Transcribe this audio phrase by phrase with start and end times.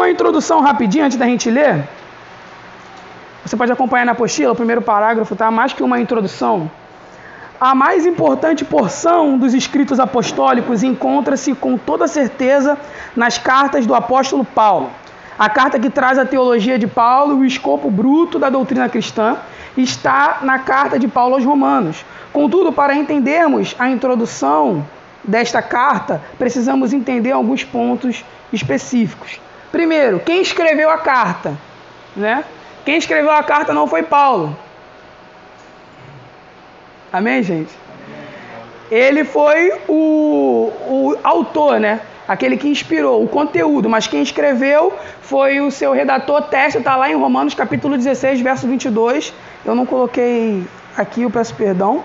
[0.00, 1.86] uma introdução rapidinho antes da gente ler.
[3.44, 5.50] Você pode acompanhar na apostila, o primeiro parágrafo, tá?
[5.50, 6.70] Mais que uma introdução.
[7.60, 12.78] A mais importante porção dos escritos apostólicos encontra-se com toda certeza
[13.14, 14.90] nas cartas do apóstolo Paulo.
[15.38, 19.36] A carta que traz a teologia de Paulo e o escopo bruto da doutrina cristã
[19.76, 22.04] está na carta de Paulo aos Romanos.
[22.32, 24.86] Contudo, para entendermos a introdução
[25.22, 29.38] desta carta, precisamos entender alguns pontos específicos.
[29.70, 31.56] Primeiro, quem escreveu a carta?
[32.16, 32.44] Né?
[32.84, 34.56] Quem escreveu a carta não foi Paulo.
[37.12, 37.72] Amém, gente?
[38.90, 42.00] Ele foi o, o autor, né?
[42.26, 47.10] Aquele que inspirou o conteúdo, mas quem escreveu foi o seu redator Tércio, está lá
[47.10, 49.32] em Romanos capítulo 16, verso 22.
[49.64, 50.64] Eu não coloquei
[50.96, 52.04] aqui, eu peço perdão.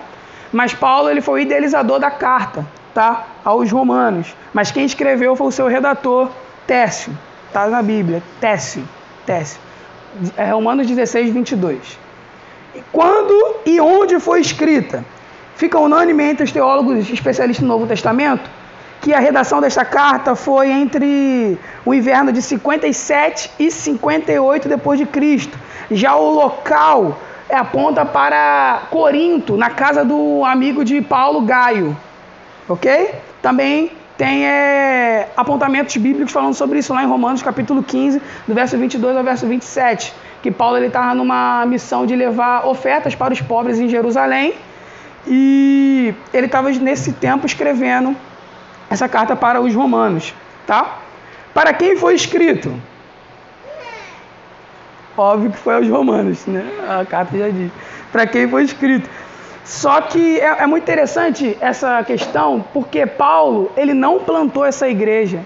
[0.52, 3.27] Mas Paulo ele foi o idealizador da carta, tá?
[3.43, 4.35] Aos romanos.
[4.54, 6.29] Mas quem escreveu foi o seu redator
[6.66, 7.16] Tércio.
[7.48, 8.88] Está na Bíblia, Tércio.
[9.26, 9.59] Tércio.
[10.38, 11.99] É Romanos 16, 22.
[12.91, 15.04] Quando e onde foi escrita?
[15.55, 18.49] Fica unânime entre os teólogos especialistas no Novo Testamento
[19.05, 25.05] que a redação desta carta foi entre o inverno de 57 e 58 depois de
[25.05, 25.55] Cristo.
[25.91, 27.16] Já o local
[27.48, 31.96] aponta para Corinto, na casa do amigo de Paulo Gaio.
[32.68, 33.13] OK?
[33.43, 38.77] Também tem é, apontamentos bíblicos falando sobre isso lá em Romanos capítulo 15, do verso
[38.77, 43.41] 22 ao verso 27, que Paulo ele estava numa missão de levar ofertas para os
[43.41, 44.54] pobres em Jerusalém
[45.27, 48.16] e ele estava nesse tempo escrevendo
[48.90, 50.34] essa carta para os romanos,
[50.66, 51.00] tá?
[51.54, 52.74] Para quem foi escrito?
[55.18, 56.66] Óbvio que foi aos romanos, né?
[56.88, 57.72] A carta já diz.
[58.12, 59.10] Para quem foi escrito?
[59.66, 65.40] Só que é, é muito interessante essa questão, porque Paulo, ele não plantou essa igreja.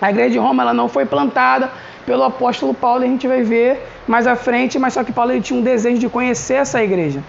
[0.00, 1.70] A igreja de Roma ela não foi plantada
[2.04, 5.40] pelo apóstolo Paulo, a gente vai ver mais à frente, mas só que Paulo ele
[5.40, 7.24] tinha um desejo de conhecer essa igreja.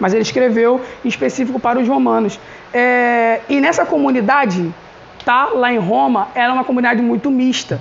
[0.00, 2.40] Mas ele escreveu em específico para os romanos.
[2.72, 4.74] É, e nessa comunidade,
[5.22, 7.78] tá, lá em Roma, era uma comunidade muito mista.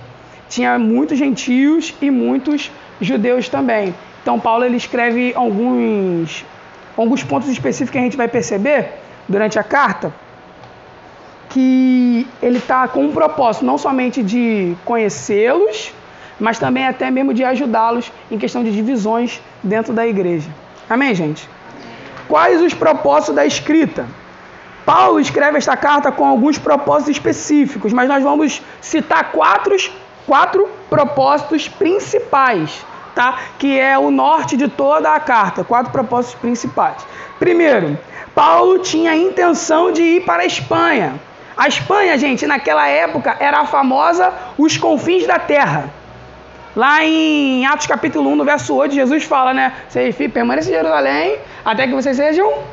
[0.50, 3.96] Tinha muitos gentios e muitos judeus também.
[4.22, 6.46] Então Paulo ele escreve alguns
[7.02, 8.90] alguns pontos específicos que a gente vai perceber
[9.28, 10.14] durante a carta,
[11.50, 15.94] que ele está com um propósito não somente de conhecê-los,
[16.40, 20.50] mas também até mesmo de ajudá-los em questão de divisões dentro da igreja.
[20.90, 21.48] Amém, gente?
[22.28, 24.06] Quais os propósitos da escrita?
[24.86, 29.76] Paulo escreve esta carta com alguns propósitos específicos, mas nós vamos citar quatro,
[30.26, 32.84] quatro propósitos principais
[33.16, 33.40] tá?
[33.58, 37.06] que é o norte de toda a carta, quatro propósitos principais.
[37.40, 37.98] Primeiro,
[38.34, 41.20] Paulo tinha a intenção de ir para a Espanha.
[41.58, 45.90] A Espanha, gente, naquela época era a famosa os confins da terra.
[46.76, 49.74] Lá em Atos capítulo 1, no verso 8, Jesus fala, né?
[49.90, 52.64] Vocês permaneçam em Jerusalém até que vocês sejam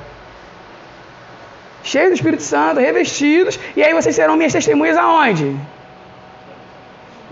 [1.82, 5.56] cheios do Espírito Santo, revestidos, e aí vocês serão minhas testemunhas aonde?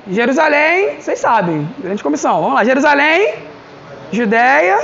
[0.08, 2.40] Jerusalém, vocês sabem, grande comissão.
[2.40, 3.34] Vamos lá, Jerusalém,
[4.12, 4.78] Judéia,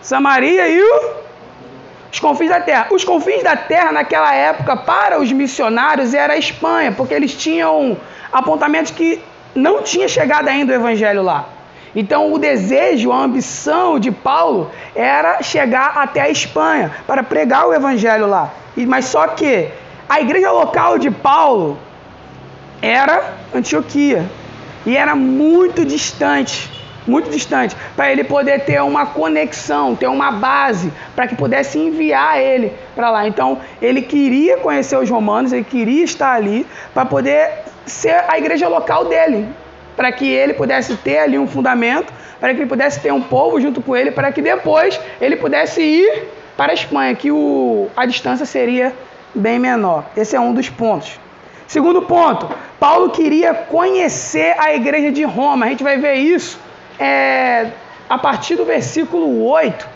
[0.00, 1.10] Samaria e o...
[2.10, 2.86] os confins da terra.
[2.90, 7.96] Os confins da terra naquela época para os missionários era a Espanha, porque eles tinham
[8.32, 9.22] apontamentos que
[9.54, 11.44] não tinha chegado ainda o evangelho lá.
[11.94, 17.74] Então o desejo, a ambição de Paulo era chegar até a Espanha para pregar o
[17.74, 18.50] evangelho lá.
[18.74, 19.68] Mas só que
[20.08, 21.78] a igreja local de Paulo
[22.82, 24.26] era Antioquia.
[24.84, 26.68] E era muito distante,
[27.06, 32.40] muito distante, para ele poder ter uma conexão, ter uma base, para que pudesse enviar
[32.40, 33.26] ele para lá.
[33.26, 37.48] Então, ele queria conhecer os romanos, ele queria estar ali para poder
[37.86, 39.48] ser a igreja local dele,
[39.96, 43.60] para que ele pudesse ter ali um fundamento, para que ele pudesse ter um povo
[43.60, 46.24] junto com ele, para que depois ele pudesse ir
[46.56, 48.92] para a Espanha, que o, a distância seria
[49.32, 50.06] bem menor.
[50.16, 51.20] Esse é um dos pontos.
[51.66, 55.66] Segundo ponto, Paulo queria conhecer a igreja de Roma.
[55.66, 56.58] A gente vai ver isso
[56.98, 57.68] é,
[58.08, 59.88] a partir do versículo 8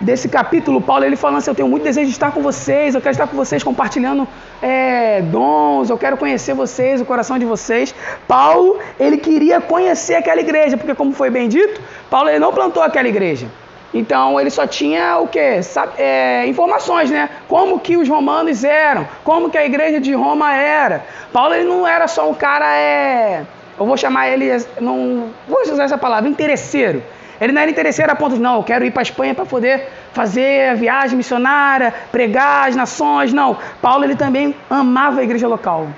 [0.00, 0.80] desse capítulo.
[0.80, 3.26] Paulo ele falando assim: Eu tenho muito desejo de estar com vocês, eu quero estar
[3.26, 4.26] com vocês compartilhando
[4.62, 7.94] é, dons, eu quero conhecer vocês, o coração de vocês.
[8.26, 12.82] Paulo ele queria conhecer aquela igreja, porque, como foi bem dito, Paulo ele não plantou
[12.82, 13.46] aquela igreja.
[13.92, 15.60] Então ele só tinha o que?
[15.98, 17.28] É, informações, né?
[17.48, 21.04] Como que os romanos eram, como que a igreja de Roma era.
[21.32, 23.42] Paulo ele não era só um cara, é,
[23.78, 24.48] eu vou chamar ele,
[24.80, 27.02] não vou usar essa palavra, interesseiro.
[27.40, 29.46] Ele não era interesseiro a ponto de, não, eu quero ir para a Espanha para
[29.46, 33.32] poder fazer a viagem missionária, pregar as nações.
[33.32, 33.56] Não.
[33.80, 35.88] Paulo ele também amava a igreja local.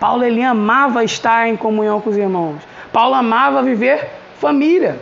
[0.00, 2.56] Paulo ele amava estar em comunhão com os irmãos.
[2.92, 4.10] Paulo amava viver
[4.40, 4.98] família.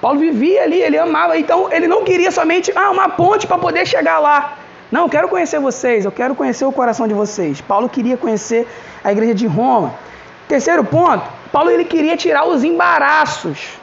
[0.00, 1.38] Paulo vivia ali, ele amava.
[1.38, 4.58] Então ele não queria somente ah, uma ponte para poder chegar lá.
[4.90, 7.60] Não, eu quero conhecer vocês, eu quero conhecer o coração de vocês.
[7.60, 8.68] Paulo queria conhecer
[9.02, 9.94] a igreja de Roma.
[10.48, 13.78] Terceiro ponto, Paulo ele queria tirar os embaraços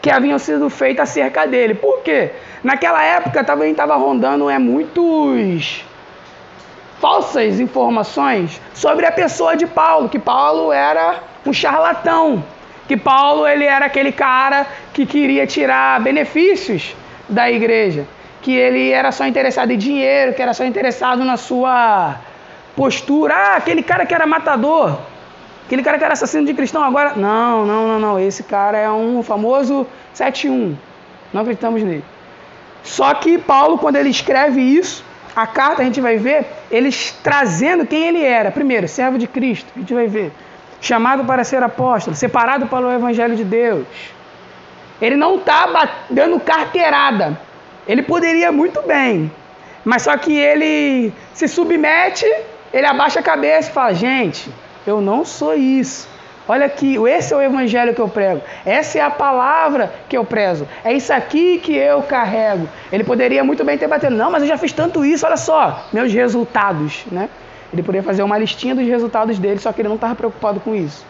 [0.00, 1.74] que haviam sido feitos acerca dele.
[1.74, 2.30] Por quê?
[2.64, 5.84] Naquela época também estava rondando é, muitos
[6.98, 12.44] falsas informações sobre a pessoa de Paulo, que Paulo era um charlatão,
[12.90, 16.96] que Paulo ele era aquele cara que queria tirar benefícios
[17.28, 18.04] da igreja,
[18.42, 22.16] que ele era só interessado em dinheiro, que era só interessado na sua
[22.74, 24.98] postura, ah, aquele cara que era matador,
[25.66, 27.14] Aquele cara que era assassino de cristão agora.
[27.14, 28.18] Não, não, não, não.
[28.18, 30.74] Esse cara é um famoso 7-1.
[31.32, 32.02] Não acreditamos nele.
[32.82, 35.04] Só que Paulo, quando ele escreve isso,
[35.36, 38.50] a carta a gente vai ver, eles trazendo quem ele era.
[38.50, 40.32] Primeiro, servo de Cristo, a gente vai ver.
[40.80, 43.86] Chamado para ser apóstolo, separado para o Evangelho de Deus.
[45.00, 47.38] Ele não está dando carteirada.
[47.86, 49.30] Ele poderia muito bem.
[49.84, 52.26] Mas só que ele se submete,
[52.72, 54.50] ele abaixa a cabeça e fala: gente,
[54.86, 56.08] eu não sou isso.
[56.48, 58.42] Olha aqui, esse é o evangelho que eu prego.
[58.66, 60.66] Essa é a palavra que eu prezo.
[60.84, 62.68] É isso aqui que eu carrego.
[62.90, 64.16] Ele poderia muito bem ter batendo.
[64.16, 67.28] Não, mas eu já fiz tanto isso, olha só, meus resultados, né?
[67.72, 70.74] Ele poderia fazer uma listinha dos resultados dele, só que ele não estava preocupado com
[70.74, 71.04] isso.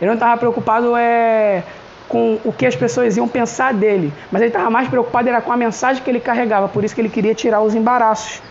[0.00, 1.62] Ele não estava preocupado é,
[2.08, 5.52] com o que as pessoas iam pensar dele, mas ele estava mais preocupado era com
[5.52, 8.42] a mensagem que ele carregava, por isso que ele queria tirar os embaraços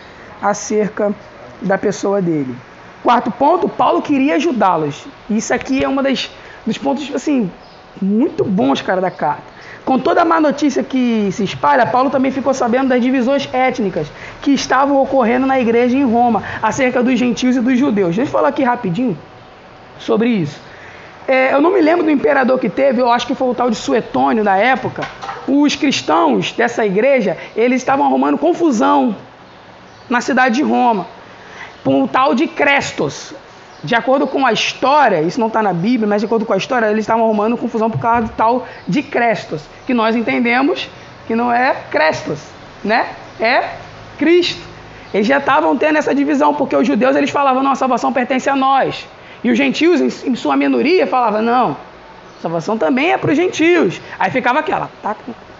[0.42, 1.14] acerca
[1.62, 2.54] da pessoa dele.
[3.02, 5.06] Quarto ponto, Paulo queria ajudá-los.
[5.28, 5.96] Isso aqui é um
[6.66, 7.50] dos pontos assim
[8.00, 9.53] muito bons, cara, da carta.
[9.84, 14.06] Com toda a má notícia que se espalha, Paulo também ficou sabendo das divisões étnicas
[14.40, 18.16] que estavam ocorrendo na igreja em Roma, acerca dos gentios e dos judeus.
[18.16, 19.16] Deixa eu falar aqui rapidinho
[19.98, 20.58] sobre isso.
[21.28, 23.68] É, eu não me lembro do imperador que teve, eu acho que foi o tal
[23.68, 25.02] de Suetônio da época.
[25.46, 29.14] Os cristãos dessa igreja, eles estavam arrumando confusão
[30.08, 31.06] na cidade de Roma
[31.82, 33.34] por um tal de Crestos.
[33.84, 36.56] De acordo com a história, isso não está na Bíblia, mas de acordo com a
[36.56, 40.88] história, eles estavam arrumando confusão por causa do tal de Crestos, que nós entendemos
[41.26, 42.40] que não é Crestos,
[42.82, 43.10] né?
[43.38, 43.68] É
[44.18, 44.62] Cristo.
[45.12, 48.48] Eles já estavam tendo essa divisão, porque os judeus eles falavam, não, a salvação pertence
[48.48, 49.06] a nós.
[49.44, 51.72] E os gentios, em sua minoria, falavam, não,
[52.38, 54.00] a salvação também é para os gentios.
[54.18, 55.14] Aí ficava aquela, tá,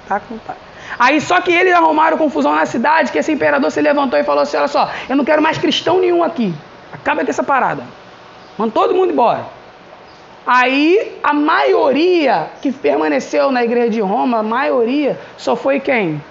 [0.09, 0.55] tá, tá.
[0.99, 4.43] Aí só que eles arrumaram confusão na cidade, que esse imperador se levantou e falou
[4.43, 6.55] assim: olha só, eu não quero mais cristão nenhum aqui.
[6.93, 7.83] Acaba com essa parada.
[8.59, 9.47] Manda todo mundo embora.
[10.47, 16.23] Aí a maioria que permaneceu na igreja de Roma, a maioria só foi quem?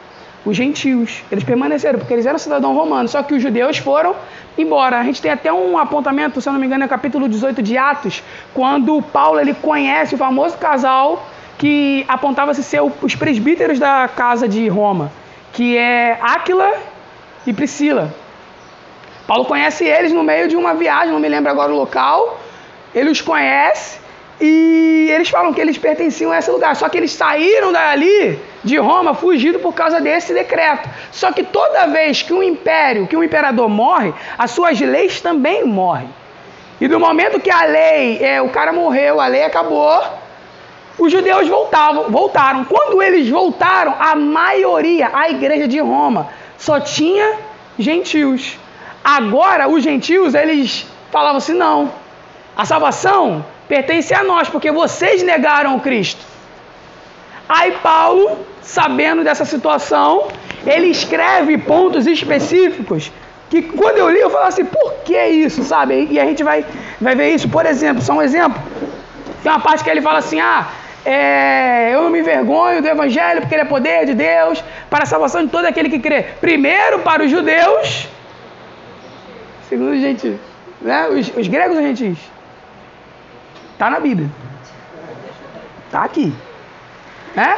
[0.45, 1.23] Os gentios.
[1.31, 4.15] Eles permaneceram, porque eles eram cidadãos romanos, só que os judeus foram
[4.57, 4.99] embora.
[4.99, 7.77] A gente tem até um apontamento, se eu não me engano, é capítulo 18 de
[7.77, 8.21] Atos,
[8.53, 11.25] quando Paulo ele conhece o famoso casal
[11.57, 15.11] que apontava-se ser os presbíteros da casa de Roma,
[15.53, 16.73] que é Áquila
[17.47, 18.13] e Priscila.
[19.27, 22.39] Paulo conhece eles no meio de uma viagem, não me lembro agora o local.
[22.93, 23.99] Ele os conhece
[24.39, 26.75] e eles falam que eles pertenciam a esse lugar.
[26.75, 30.89] Só que eles saíram dali de Roma fugido por causa desse decreto.
[31.11, 35.63] Só que toda vez que um império, que um imperador morre, as suas leis também
[35.63, 36.09] morrem.
[36.81, 40.03] E do momento que a lei, é, o cara morreu, a lei acabou,
[40.97, 42.65] os judeus voltavam, voltaram.
[42.65, 47.37] Quando eles voltaram, a maioria, a igreja de Roma, só tinha
[47.79, 48.57] gentios.
[49.03, 51.91] Agora, os gentios, eles falavam assim: não,
[52.55, 56.23] a salvação pertence a nós, porque vocês negaram o Cristo.
[57.47, 60.27] Aí Paulo, sabendo dessa situação,
[60.65, 63.11] ele escreve pontos específicos
[63.49, 66.07] que quando eu li eu falava assim, por que isso, sabe?
[66.09, 66.65] E a gente vai,
[66.99, 68.59] vai ver isso, por exemplo, só um exemplo.
[69.43, 70.67] Tem uma parte que ele fala assim, ah,
[71.05, 75.05] é, eu não me envergonho do Evangelho, porque ele é poder de Deus para a
[75.05, 76.23] salvação de todo aquele que crê.
[76.41, 78.07] Primeiro para os judeus,
[79.73, 80.39] segundo os gentios.
[80.81, 81.07] Né?
[81.09, 82.19] Os, os gregos ou gentios?
[83.71, 84.29] Está na Bíblia.
[85.85, 86.31] Está aqui.
[87.35, 87.57] Né?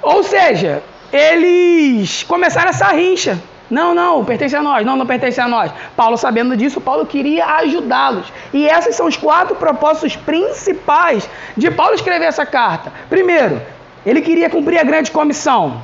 [0.00, 0.82] Ou seja,
[1.12, 3.38] eles começaram essa rincha.
[3.70, 4.84] Não, não, pertence a nós.
[4.86, 5.70] Não, não pertence a nós.
[5.94, 8.32] Paulo, sabendo disso, Paulo queria ajudá-los.
[8.52, 12.92] E esses são os quatro propósitos principais de Paulo escrever essa carta.
[13.10, 13.60] Primeiro,
[14.06, 15.82] ele queria cumprir a grande comissão.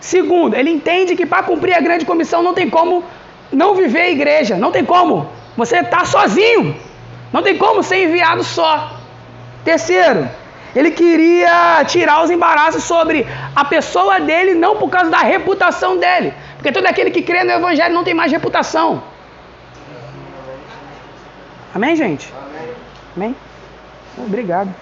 [0.00, 3.04] Segundo, ele entende que para cumprir a grande comissão não tem como
[3.52, 4.56] não viver a igreja.
[4.56, 5.28] Não tem como.
[5.56, 6.76] Você está sozinho.
[7.32, 8.98] Não tem como ser enviado só.
[9.64, 10.28] Terceiro,
[10.74, 16.32] ele queria tirar os embaraços sobre a pessoa dele, não por causa da reputação dele.
[16.56, 19.02] Porque todo aquele que crê no Evangelho não tem mais reputação.
[21.74, 22.32] Amém, gente?
[23.16, 23.34] Amém?
[24.18, 24.74] Obrigado.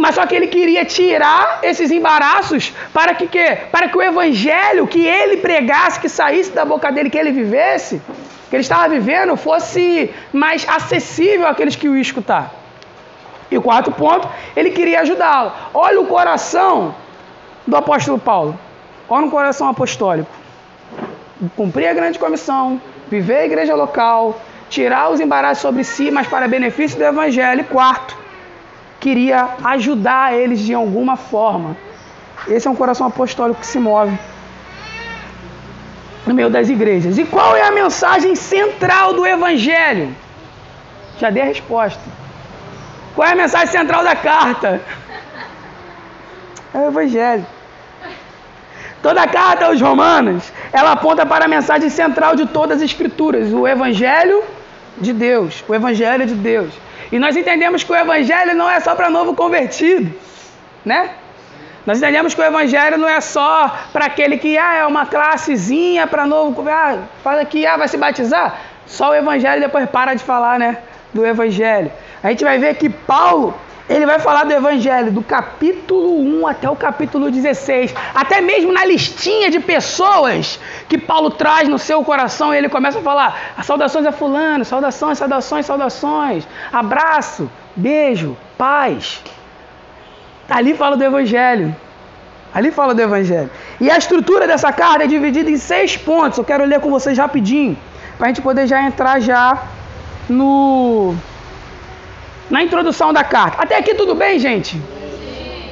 [0.00, 4.86] Mas só que ele queria tirar esses embaraços para que, que para que o evangelho
[4.86, 8.00] que ele pregasse, que saísse da boca dele, que ele vivesse,
[8.48, 12.52] que ele estava vivendo, fosse mais acessível àqueles que o escutar.
[13.50, 15.52] E o quarto ponto, ele queria ajudá-lo.
[15.74, 16.94] Olha o coração
[17.66, 18.58] do apóstolo Paulo.
[19.08, 20.30] Olha o coração apostólico.
[21.54, 26.48] Cumprir a grande comissão, viver a igreja local, tirar os embaraços sobre si, mas para
[26.48, 27.60] benefício do evangelho.
[27.60, 28.16] E quarto,
[29.02, 31.76] queria ajudar eles de alguma forma.
[32.46, 34.16] Esse é um coração apostólico que se move
[36.24, 37.18] no meio das igrejas.
[37.18, 40.14] E qual é a mensagem central do Evangelho?
[41.18, 42.00] Já dei a resposta.
[43.16, 44.80] Qual é a mensagem central da carta?
[46.72, 47.44] É o Evangelho.
[49.02, 53.52] Toda a carta aos Romanos, ela aponta para a mensagem central de todas as Escrituras,
[53.52, 54.44] o Evangelho
[54.96, 56.72] de Deus, o Evangelho de Deus.
[57.12, 60.12] E nós entendemos que o Evangelho não é só para novo convertido,
[60.82, 61.10] né?
[61.84, 66.06] Nós entendemos que o Evangelho não é só para aquele que ah, é uma classezinha
[66.06, 68.58] para novo, ah, faz aqui, ah, vai se batizar.
[68.86, 70.78] Só o Evangelho depois para de falar, né?
[71.12, 71.92] Do Evangelho.
[72.22, 73.54] A gente vai ver que Paulo
[73.92, 77.94] ele vai falar do Evangelho do capítulo 1 até o capítulo 16.
[78.14, 80.58] Até mesmo na listinha de pessoas
[80.88, 85.18] que Paulo traz no seu coração, ele começa a falar: as saudações a Fulano, saudações,
[85.18, 89.22] saudações, saudações, abraço, beijo, paz.
[90.48, 91.74] Ali fala do Evangelho.
[92.54, 93.50] Ali fala do Evangelho.
[93.80, 96.38] E a estrutura dessa carta é dividida em seis pontos.
[96.38, 97.76] Eu quero ler com vocês rapidinho,
[98.16, 99.62] para a gente poder já entrar já
[100.28, 101.14] no
[102.52, 103.62] na introdução da carta.
[103.62, 104.80] Até aqui tudo bem, gente?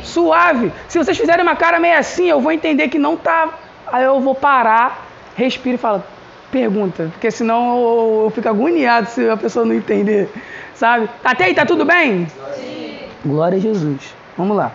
[0.03, 0.73] Suave.
[0.89, 3.51] Se vocês fizerem uma cara meio assim, eu vou entender que não tá.
[3.93, 5.07] Aí eu vou parar,
[5.37, 6.03] respiro e falo,
[6.51, 10.31] pergunta, porque senão eu, eu fico agoniado se a pessoa não entender,
[10.75, 11.09] sabe?
[11.23, 12.27] Até aí tá tudo bem?
[12.57, 12.99] Sim.
[13.27, 14.15] Glória a Jesus.
[14.39, 14.73] Vamos lá.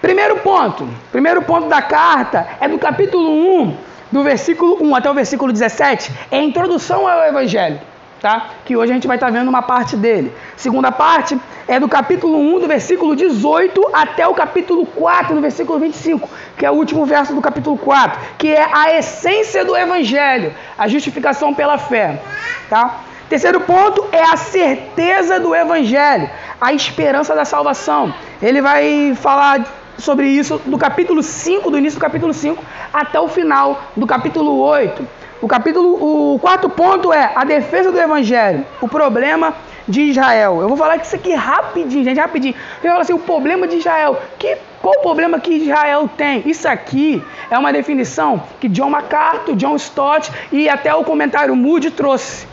[0.00, 0.88] Primeiro ponto.
[1.10, 3.30] Primeiro ponto da carta é do capítulo
[3.62, 3.76] 1,
[4.10, 7.91] do versículo 1 até o versículo 17, é a introdução ao evangelho
[8.22, 8.50] tá?
[8.64, 10.32] Que hoje a gente vai estar tá vendo uma parte dele.
[10.56, 15.80] Segunda parte é do capítulo 1, do versículo 18 até o capítulo 4, do versículo
[15.80, 20.54] 25, que é o último verso do capítulo 4, que é a essência do evangelho,
[20.78, 22.22] a justificação pela fé,
[22.70, 23.00] tá?
[23.28, 28.14] Terceiro ponto é a certeza do evangelho, a esperança da salvação.
[28.40, 29.64] Ele vai falar
[29.98, 32.62] sobre isso do capítulo 5, do início do capítulo 5
[32.92, 35.21] até o final do capítulo 8.
[35.42, 39.52] O capítulo, o quarto ponto é a defesa do evangelho, o problema
[39.88, 40.60] de Israel.
[40.60, 42.54] Eu vou falar isso aqui rapidinho, gente, rapidinho.
[42.80, 44.22] Eu falo assim, o problema de Israel.
[44.38, 46.44] Que, qual o problema que Israel tem?
[46.46, 47.20] Isso aqui
[47.50, 52.46] é uma definição que John MacArthur, John Stott e até o comentário Moody trouxe.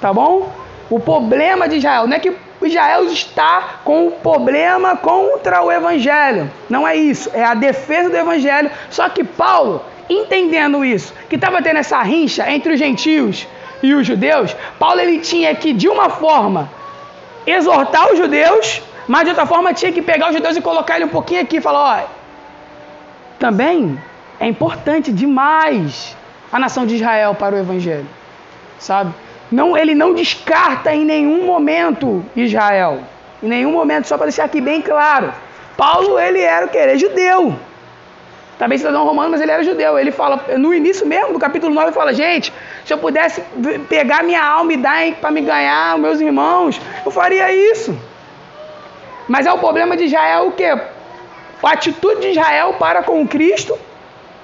[0.00, 0.50] Tá bom?
[0.88, 6.50] O problema de Israel não é que Israel está com um problema contra o evangelho.
[6.70, 8.70] Não é isso, é a defesa do evangelho.
[8.88, 9.82] Só que Paulo
[10.12, 13.46] entendendo isso, que estava tendo essa rincha entre os gentios
[13.82, 16.70] e os judeus, Paulo ele tinha que, de uma forma,
[17.46, 21.06] exortar os judeus, mas de outra forma tinha que pegar os judeus e colocar ele
[21.06, 22.22] um pouquinho aqui e falar: ó,
[23.38, 23.98] também
[24.38, 26.16] é importante demais
[26.52, 28.06] a nação de Israel para o evangelho,
[28.78, 29.12] sabe?
[29.50, 33.00] Não, ele não descarta em nenhum momento Israel,
[33.42, 35.32] em nenhum momento, só para deixar aqui bem claro.
[35.76, 37.56] Paulo ele era o querer judeu,
[38.62, 39.98] também cidadão romano, mas ele era judeu.
[39.98, 42.52] Ele fala, no início mesmo do capítulo 9, ele fala: Gente,
[42.84, 43.42] se eu pudesse
[43.88, 47.98] pegar minha alma e dar para me ganhar, meus irmãos, eu faria isso.
[49.26, 50.66] Mas é o problema de Israel o quê?
[50.68, 53.76] A atitude de Israel para com Cristo,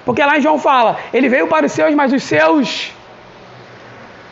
[0.03, 2.91] porque lá em João fala: Ele veio para os seus, mas os seus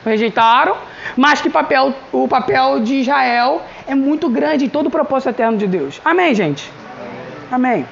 [0.03, 0.75] rejeitaram.
[1.15, 5.57] Mas que papel, o papel de Israel é muito grande em todo o propósito eterno
[5.57, 6.01] de Deus.
[6.03, 6.69] Amém, gente?
[7.49, 7.85] Amém.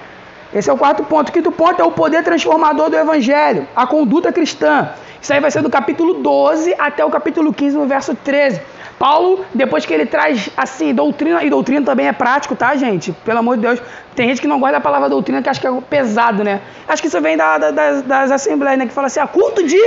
[0.56, 1.28] Esse é o quarto ponto.
[1.28, 4.90] O quinto ponto é o poder transformador do evangelho, a conduta cristã.
[5.22, 8.62] Isso aí vai ser do capítulo 12 até o capítulo 15, no verso 13.
[8.98, 13.12] Paulo, depois que ele traz assim, doutrina, e doutrina também é prático, tá, gente?
[13.26, 13.82] Pelo amor de Deus.
[14.16, 16.62] Tem gente que não gosta da palavra doutrina, que acha que é pesado, né?
[16.88, 18.86] Acho que isso vem da, da, das, das, assembleias, né?
[18.86, 19.78] Que fala assim, ah, culto de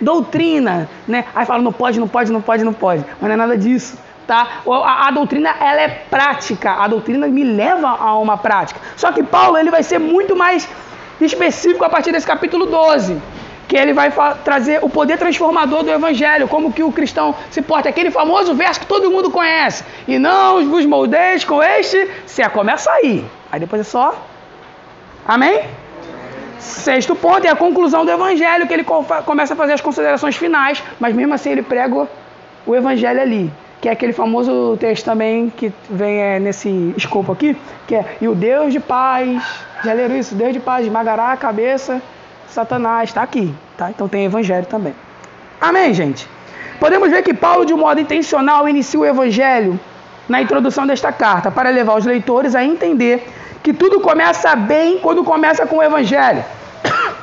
[0.00, 1.24] doutrina, né?
[1.36, 3.04] Aí fala, não pode, não pode, não pode, não pode.
[3.20, 4.62] Mas não é nada disso tá?
[4.66, 8.80] A, a, doutrina ela é prática, a doutrina me leva a uma prática.
[8.96, 10.68] Só que Paulo ele vai ser muito mais
[11.20, 13.20] específico a partir desse capítulo 12,
[13.68, 14.12] que ele vai
[14.44, 18.80] trazer o poder transformador do evangelho, como que o cristão se porta, aquele famoso verso
[18.80, 19.84] que todo mundo conhece.
[20.06, 23.24] E não vos moldeis com este, se começa aí.
[23.50, 24.14] Aí depois é só
[25.26, 25.64] Amém?
[26.60, 30.82] Sexto ponto é a conclusão do evangelho, que ele começa a fazer as considerações finais,
[31.00, 32.08] mas mesmo assim ele prega
[32.64, 33.52] o evangelho ali.
[33.80, 37.56] Que é aquele famoso texto também que vem é, nesse escopo aqui,
[37.86, 39.42] que é e o Deus de paz,
[39.84, 40.34] já leram isso?
[40.34, 42.00] Deus de paz esmagará a cabeça
[42.48, 43.90] Satanás, está aqui, tá?
[43.90, 44.94] Então tem evangelho também.
[45.60, 46.26] Amém, gente?
[46.80, 49.78] Podemos ver que Paulo, de um modo intencional, inicia o evangelho
[50.28, 53.28] na introdução desta carta, para levar os leitores a entender
[53.62, 56.44] que tudo começa bem quando começa com o evangelho.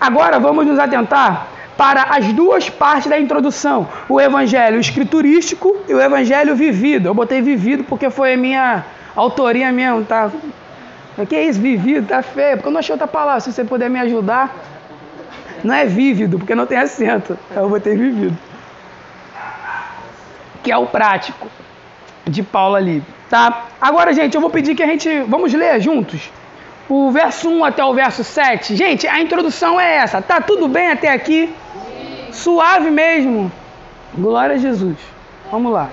[0.00, 6.00] Agora vamos nos atentar para as duas partes da introdução: o evangelho escriturístico e o
[6.00, 7.08] evangelho vivido.
[7.08, 10.30] Eu botei vivido porque foi a minha autoria mesmo, tá?
[11.28, 12.08] Que é isso, vivido?
[12.08, 13.40] Tá feio, porque eu não achei outra palavra.
[13.40, 14.54] Se você puder me ajudar,
[15.62, 17.38] não é vívido, porque não tem acento.
[17.54, 18.36] Eu botei vivido.
[20.62, 21.48] Que é o prático
[22.24, 23.64] de Paulo ali, tá?
[23.80, 26.30] Agora, gente, eu vou pedir que a gente vamos ler juntos
[26.88, 28.76] o verso 1 até o verso 7.
[28.76, 30.20] Gente, a introdução é essa.
[30.20, 31.52] Tá tudo bem até aqui?
[32.32, 33.52] Suave mesmo.
[34.14, 34.96] Glória a Jesus.
[35.50, 35.90] Vamos lá.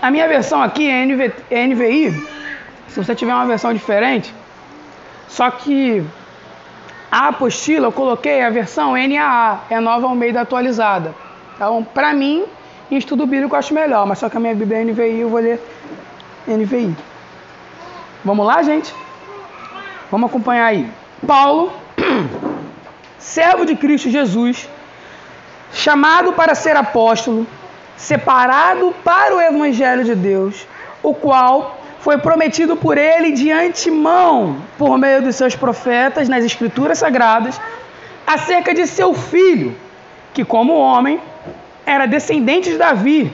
[0.00, 2.22] A minha versão aqui é, NV, NVI.
[2.88, 4.32] Se você tiver uma versão diferente,
[5.28, 6.04] só que
[7.10, 11.14] a apostila eu coloquei a versão NAA, é nova Almeida atualizada.
[11.54, 12.44] Então, para mim,
[12.90, 15.28] em estudo bíblico eu acho melhor, mas só que a minha Bíblia é NVI, eu
[15.28, 15.60] vou ler
[16.46, 16.96] NVI.
[18.24, 18.94] Vamos lá, gente?
[20.10, 20.90] Vamos acompanhar aí.
[21.26, 21.72] Paulo,
[23.18, 24.68] servo de Cristo Jesus,
[25.72, 27.46] chamado para ser apóstolo,
[27.96, 30.66] separado para o evangelho de Deus,
[31.02, 36.98] o qual foi prometido por ele de antemão, por meio dos seus profetas nas escrituras
[36.98, 37.60] sagradas,
[38.26, 39.76] acerca de seu filho,
[40.32, 41.20] que como homem
[41.84, 43.32] era descendente de Davi,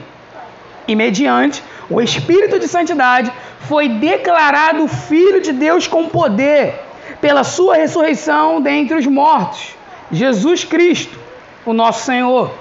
[0.87, 6.81] e mediante o Espírito de Santidade foi declarado Filho de Deus com poder,
[7.21, 9.75] pela sua ressurreição dentre os mortos,
[10.11, 11.17] Jesus Cristo,
[11.65, 12.51] o nosso Senhor.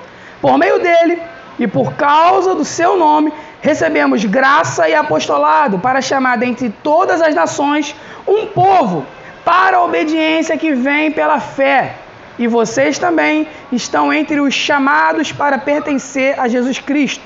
[0.40, 1.20] Por meio dele
[1.58, 7.34] e por causa do seu nome, recebemos graça e apostolado para chamar dentre todas as
[7.34, 7.94] nações
[8.26, 9.06] um povo
[9.44, 11.96] para a obediência que vem pela fé
[12.38, 17.22] e vocês também estão entre os chamados para pertencer a Jesus Cristo.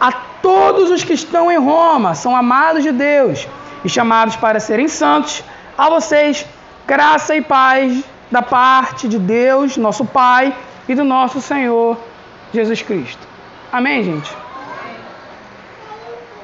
[0.00, 0.12] A
[0.44, 3.48] todos os que estão em Roma são amados de Deus
[3.82, 5.42] e chamados para serem santos.
[5.78, 6.44] A vocês,
[6.86, 10.54] graça e paz da parte de Deus, nosso Pai,
[10.86, 11.96] e do nosso Senhor
[12.52, 13.26] Jesus Cristo.
[13.72, 14.30] Amém, gente?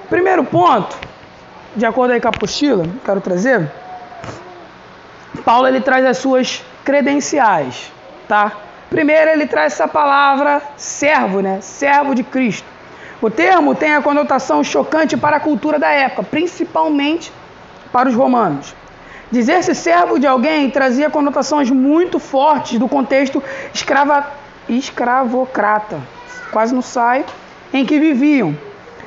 [0.08, 0.96] Primeiro ponto,
[1.76, 3.70] de acordo aí com a apostila, quero trazer.
[5.44, 7.92] Paulo ele traz as suas credenciais,
[8.26, 8.50] tá?
[8.88, 11.60] Primeiro ele traz essa palavra servo, né?
[11.60, 12.69] Servo de Cristo.
[13.22, 17.30] O termo tem a conotação chocante para a cultura da época, principalmente
[17.92, 18.74] para os romanos.
[19.30, 23.42] Dizer-se servo de alguém trazia conotações muito fortes do contexto
[23.74, 24.26] escrava,
[24.68, 26.00] escravocrata,
[26.50, 27.24] quase não sai,
[27.72, 28.56] em que viviam.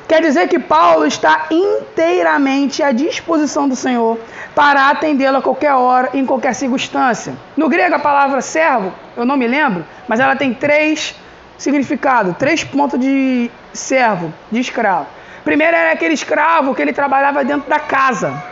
[0.06, 4.18] Quer dizer que Paulo está inteiramente à disposição do Senhor
[4.54, 7.34] para atendê-lo a qualquer hora, em qualquer circunstância.
[7.56, 11.14] No grego, a palavra servo, eu não me lembro, mas ela tem três
[11.58, 15.06] significados, três pontos de servo, de escravo.
[15.44, 18.42] Primeiro era aquele escravo que ele trabalhava dentro da casa.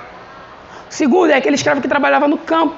[0.88, 2.76] Segundo é aquele escravo que trabalhava no campo.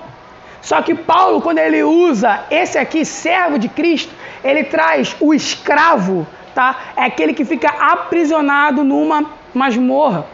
[0.61, 6.27] Só que Paulo, quando ele usa esse aqui, servo de Cristo, ele traz o escravo
[6.55, 6.77] tá?
[6.97, 10.25] É aquele que fica aprisionado numa masmorra.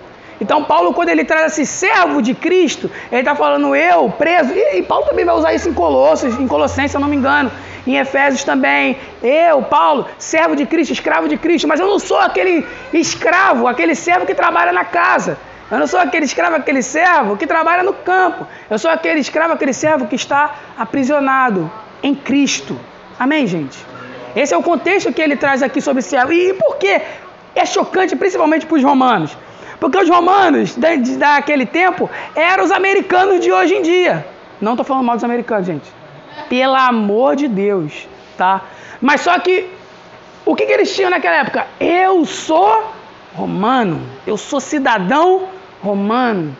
[0.41, 4.79] Então, Paulo, quando ele traz esse servo de Cristo, ele está falando eu, preso, e,
[4.79, 7.51] e, Paulo também vai usar isso em Colossos, em Colossenses, se eu não me engano,
[7.87, 8.97] em Efésios também.
[9.23, 13.95] Eu, Paulo, servo de Cristo, escravo de Cristo, mas eu não sou aquele escravo, aquele
[13.95, 15.37] servo que trabalha na casa.
[15.71, 18.47] Eu não sou aquele escravo, aquele servo que trabalha no campo.
[18.69, 21.71] Eu sou aquele escravo, aquele servo que está aprisionado
[22.03, 22.81] em Cristo.
[23.19, 23.79] Amém, gente?
[24.35, 26.33] Esse é o contexto que ele traz aqui sobre servo.
[26.33, 27.01] E por que
[27.55, 29.37] é chocante, principalmente para os romanos?
[29.81, 34.27] Porque os romanos daquele tempo eram os americanos de hoje em dia.
[34.61, 35.91] Não estou falando mal dos americanos, gente.
[36.49, 38.63] Pelo amor de Deus, tá?
[39.01, 39.69] Mas só que
[40.45, 41.67] o que, que eles tinham naquela época?
[41.81, 42.93] Eu sou
[43.35, 45.49] romano, eu sou cidadão
[45.83, 46.55] romano.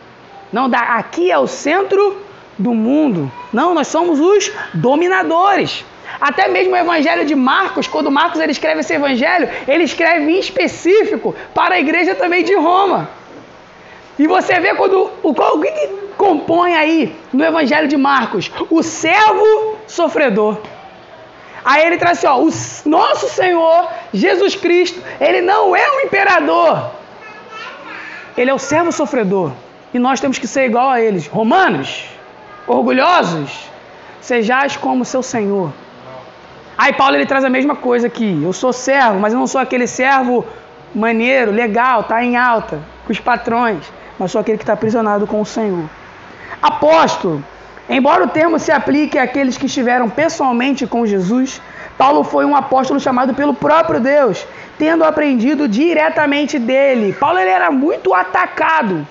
[0.51, 2.17] Não, aqui é o centro
[2.57, 3.31] do mundo.
[3.53, 5.85] Não, nós somos os dominadores.
[6.19, 10.39] Até mesmo o evangelho de Marcos, quando Marcos ele escreve esse evangelho, ele escreve em
[10.39, 13.09] específico para a igreja também de Roma.
[14.19, 18.51] E você vê quando o, o que, que compõe aí no evangelho de Marcos?
[18.69, 20.57] O servo sofredor.
[21.63, 26.91] Aí ele traz assim, ó, o nosso Senhor Jesus Cristo, ele não é um imperador.
[28.35, 29.51] Ele é o servo sofredor.
[29.93, 31.27] E nós temos que ser igual a eles.
[31.27, 32.05] Romanos,
[32.67, 33.51] orgulhosos,
[34.21, 35.71] sejais como seu Senhor.
[36.81, 38.41] Aí Paulo ele traz a mesma coisa aqui.
[38.41, 40.43] Eu sou servo, mas eu não sou aquele servo
[40.95, 43.83] maneiro, legal, tá em alta, com os patrões,
[44.17, 45.87] mas sou aquele que está aprisionado com o Senhor.
[46.59, 47.43] Apóstolo,
[47.87, 51.61] embora o termo se aplique àqueles que estiveram pessoalmente com Jesus,
[51.99, 54.43] Paulo foi um apóstolo chamado pelo próprio Deus,
[54.79, 57.13] tendo aprendido diretamente dele.
[57.13, 59.07] Paulo ele era muito atacado,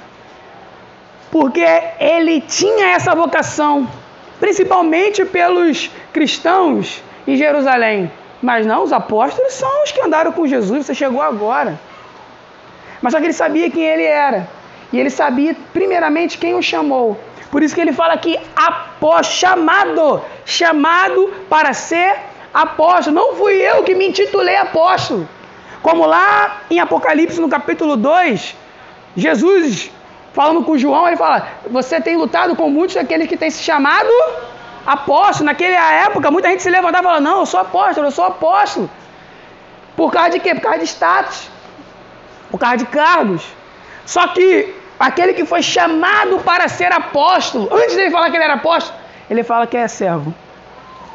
[1.31, 1.65] porque
[2.01, 3.89] ele tinha essa vocação,
[4.41, 7.01] principalmente pelos cristãos
[7.31, 8.11] em Jerusalém.
[8.43, 11.79] Mas não, os apóstolos são os que andaram com Jesus, você chegou agora.
[13.03, 14.49] Mas só que ele sabia quem ele era.
[14.93, 17.19] E ele sabia, primeiramente, quem o chamou.
[17.51, 22.17] Por isso que ele fala aqui, após chamado, chamado para ser
[22.53, 23.15] apóstolo.
[23.15, 25.29] Não fui eu que me intitulei apóstolo.
[25.83, 28.55] Como lá em Apocalipse, no capítulo 2,
[29.17, 29.91] Jesus,
[30.33, 34.11] falando com João, ele fala: Você tem lutado com muitos daqueles que têm se chamado
[34.87, 35.47] apóstolo.
[35.47, 38.91] Naquela época, muita gente se levantava e falava: Não, eu sou apóstolo, eu sou apóstolo.
[39.97, 40.55] Por causa de quê?
[40.55, 41.51] Por causa de status,
[42.51, 43.45] por causa de cargos.
[44.07, 48.55] Só que aquele que foi chamado para ser apóstolo, antes dele falar que ele era
[48.55, 50.35] apóstolo, ele fala que é servo,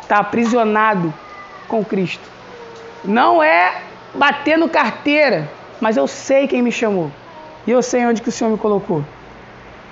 [0.01, 1.13] está aprisionado
[1.67, 2.23] com Cristo.
[3.03, 3.81] Não é
[4.13, 5.49] batendo carteira,
[5.79, 7.11] mas eu sei quem me chamou
[7.67, 9.03] e eu sei onde que o Senhor me colocou.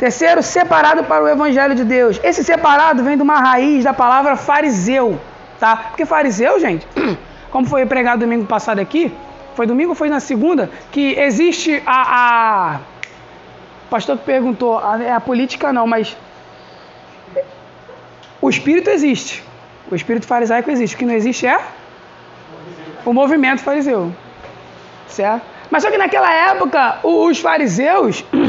[0.03, 2.19] Terceiro, separado para o evangelho de Deus.
[2.21, 5.17] Esse separado vem de uma raiz da palavra fariseu,
[5.57, 5.77] tá?
[5.77, 6.85] Porque fariseu, gente,
[7.49, 9.15] como foi pregado domingo passado aqui,
[9.55, 12.79] foi domingo ou foi na segunda, que existe a, a...
[13.85, 16.17] o pastor que perguntou, a, é a política não, mas
[18.41, 19.41] o espírito existe.
[19.89, 20.95] O espírito farisaico existe.
[20.95, 21.61] O que não existe é
[23.05, 24.11] o movimento fariseu.
[25.07, 25.45] Certo?
[25.71, 28.25] Mas só que naquela época, os fariseus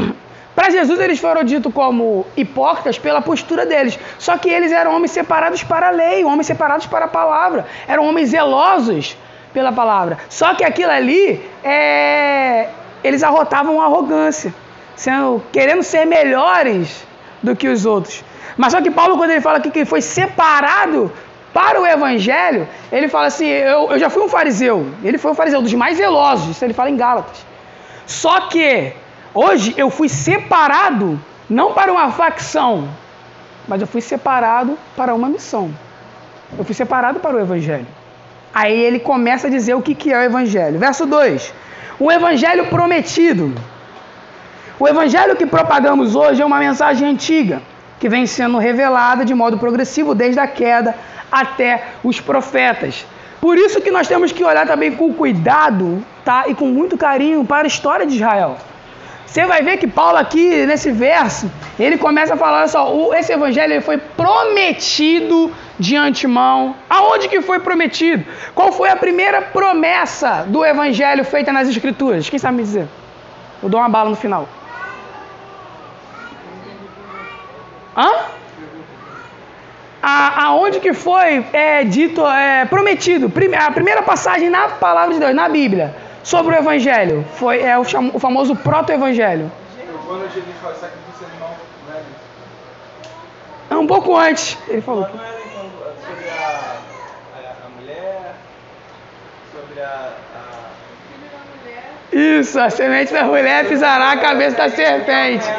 [0.65, 3.99] Para Jesus, eles foram ditos como hipócritas pela postura deles.
[4.17, 7.67] Só que eles eram homens separados para a lei, homens separados para a palavra.
[7.87, 9.15] Eram homens zelosos
[9.53, 10.17] pela palavra.
[10.27, 12.69] Só que aquilo ali, é...
[13.03, 14.51] eles arrotavam arrogância,
[14.95, 17.05] sendo, querendo ser melhores
[17.43, 18.23] do que os outros.
[18.57, 21.11] Mas só que Paulo, quando ele fala aqui que foi separado
[21.53, 24.87] para o evangelho, ele fala assim: eu, eu já fui um fariseu.
[25.03, 26.49] Ele foi um fariseu dos mais zelosos.
[26.49, 27.45] Isso ele fala em Gálatas.
[28.07, 29.04] Só que
[29.37, 31.19] Hoje eu fui separado
[31.49, 32.87] não para uma facção,
[33.67, 35.71] mas eu fui separado para uma missão.
[36.57, 37.85] Eu fui separado para o Evangelho.
[38.53, 40.79] Aí ele começa a dizer o que é o Evangelho.
[40.79, 41.53] Verso 2:
[41.99, 43.53] O Evangelho prometido.
[44.79, 47.61] O Evangelho que propagamos hoje é uma mensagem antiga,
[47.99, 50.95] que vem sendo revelada de modo progressivo desde a queda
[51.29, 53.05] até os profetas.
[53.41, 56.45] Por isso que nós temos que olhar também com cuidado tá?
[56.47, 58.55] e com muito carinho para a história de Israel.
[59.25, 63.81] Você vai ver que Paulo aqui, nesse verso, ele começa a falar só, esse evangelho
[63.81, 66.75] foi prometido de antemão.
[66.89, 68.23] Aonde que foi prometido?
[68.53, 72.29] Qual foi a primeira promessa do evangelho feita nas escrituras?
[72.29, 72.87] Quem sabe me dizer?
[73.61, 74.47] Eu dou uma bala no final.
[77.97, 78.11] Hã?
[80.01, 83.31] A, aonde que foi é, dito, é, prometido?
[83.57, 87.23] A primeira passagem na palavra de Deus, na Bíblia sobre o Evangelho.
[87.35, 87.83] Foi é, o,
[88.13, 89.49] o famoso proto-evangelho.
[90.05, 91.55] Quando Jesus fala sacrifício animal,
[93.69, 95.07] não é Um pouco antes, ele falou.
[95.13, 95.69] Não era então
[96.05, 96.77] sobre a,
[97.35, 98.35] a, a mulher,
[99.53, 102.15] sobre a, a...
[102.15, 105.45] Isso, a semente da mulher pisará a cabeça da serpente.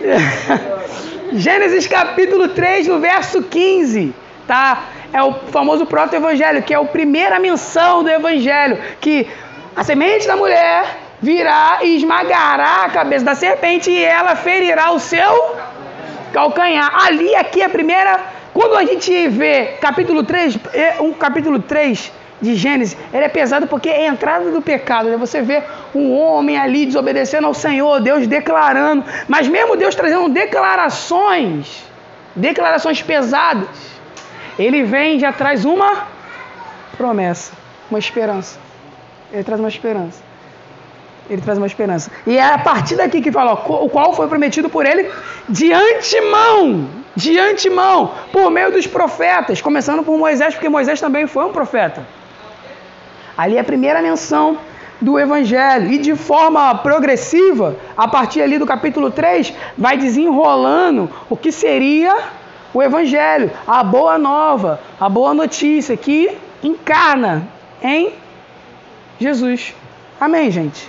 [1.32, 4.14] Gênesis capítulo 3, no verso 15,
[4.46, 4.84] tá?
[5.12, 9.26] É o famoso proto-evangelho, que é a primeira menção do evangelho, que
[9.74, 10.84] a semente da mulher
[11.20, 15.56] virá e esmagará a cabeça da serpente e ela ferirá o seu
[16.32, 17.06] calcanhar.
[17.06, 18.40] Ali, aqui, a primeira.
[18.52, 23.66] Quando a gente vê capítulo 3, é, um capítulo 3 de Gênesis, ele é pesado
[23.66, 25.08] porque é a entrada do pecado.
[25.08, 25.16] Né?
[25.16, 25.62] Você vê
[25.94, 31.84] um homem ali desobedecendo ao Senhor, Deus declarando, mas mesmo Deus trazendo declarações,
[32.34, 33.99] declarações pesadas
[34.64, 36.06] ele vem e já traz uma
[36.96, 37.52] promessa,
[37.90, 38.58] uma esperança.
[39.32, 40.22] Ele traz uma esperança.
[41.28, 42.10] Ele traz uma esperança.
[42.26, 45.10] E é a partir daqui que fala, o qual foi prometido por ele
[45.48, 51.44] de antemão, de antemão, por meio dos profetas, começando por Moisés, porque Moisés também foi
[51.44, 52.06] um profeta.
[53.38, 54.58] Ali é a primeira menção
[55.00, 55.90] do Evangelho.
[55.90, 62.39] E de forma progressiva, a partir ali do capítulo 3, vai desenrolando o que seria
[62.72, 67.46] o Evangelho, a boa nova, a boa notícia que encarna
[67.82, 68.12] em
[69.18, 69.74] Jesus.
[70.20, 70.88] Amém, gente?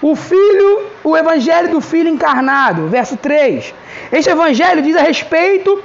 [0.00, 3.74] O Filho o evangelho do Filho encarnado, verso 3.
[4.10, 5.80] Este evangelho diz a respeito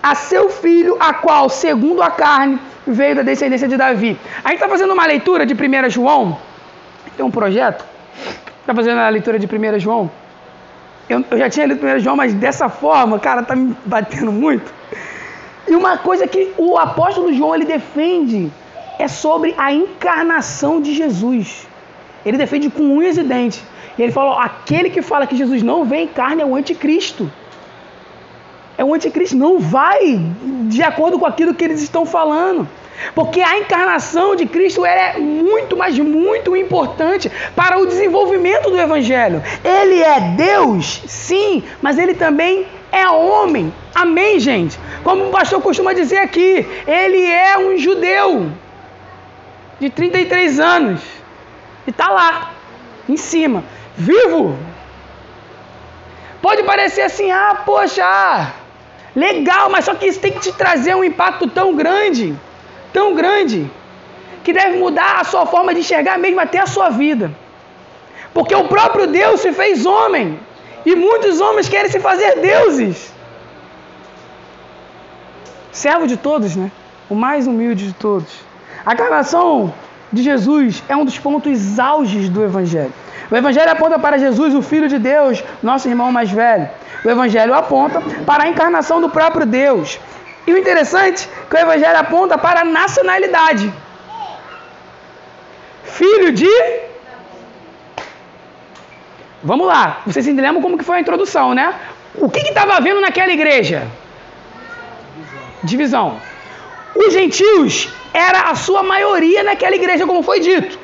[0.00, 4.16] a seu filho, a qual, segundo a carne, veio da descendência de Davi.
[4.44, 6.38] A gente está fazendo uma leitura de 1 João.
[7.16, 7.84] Tem um projeto.
[8.60, 10.10] Está fazendo a leitura de 1 João.
[11.10, 14.72] Eu, eu, já tinha lido 1 João, mas dessa forma, cara, tá me batendo muito.
[15.66, 18.50] E uma coisa que o apóstolo João ele defende
[18.96, 21.66] é sobre a encarnação de Jesus.
[22.24, 23.62] Ele defende com unhas e dentes.
[23.98, 27.30] E ele falou: aquele que fala que Jesus não vem em carne é o anticristo.
[28.78, 30.18] É o anticristo, não vai
[30.68, 32.68] de acordo com aquilo que eles estão falando.
[33.14, 39.42] Porque a encarnação de Cristo é muito, mas muito importante para o desenvolvimento do Evangelho.
[39.64, 43.72] Ele é Deus, sim, mas ele também é homem.
[43.94, 44.78] Amém, gente?
[45.02, 48.50] Como o pastor costuma dizer aqui, ele é um judeu
[49.78, 51.00] de 33 anos
[51.86, 52.52] e está lá,
[53.08, 53.64] em cima,
[53.96, 54.56] vivo.
[56.42, 58.52] Pode parecer assim, ah, poxa,
[59.14, 62.34] legal, mas só que isso tem que te trazer um impacto tão grande
[62.92, 63.70] tão grande
[64.42, 67.30] que deve mudar a sua forma de enxergar mesmo até a sua vida.
[68.32, 70.38] Porque o próprio Deus se fez homem
[70.84, 73.12] e muitos homens querem se fazer deuses.
[75.72, 76.70] Servo de todos, né?
[77.08, 78.40] O mais humilde de todos.
[78.84, 79.72] A encarnação
[80.12, 82.92] de Jesus é um dos pontos auges do Evangelho.
[83.30, 86.68] O Evangelho aponta para Jesus, o Filho de Deus, nosso irmão mais velho.
[87.04, 90.00] O Evangelho aponta para a encarnação do próprio Deus.
[90.46, 93.72] E o interessante é que o Evangelho aponta para a nacionalidade.
[95.84, 96.50] Filho de.
[99.42, 101.74] Vamos lá, vocês se lembram como que foi a introdução, né?
[102.14, 103.86] O que estava havendo naquela igreja?
[105.62, 106.20] Divisão.
[106.94, 110.78] Os gentios era a sua maioria naquela igreja, como foi dito.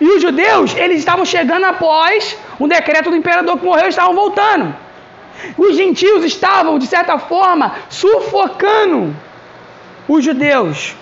[0.00, 4.74] E os judeus, eles estavam chegando após um decreto do imperador que morreu, estavam voltando.
[5.56, 9.14] Os gentios estavam, de certa forma, sufocando
[10.08, 10.94] os judeus.